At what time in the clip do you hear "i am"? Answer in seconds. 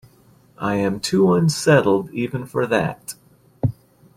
0.57-0.99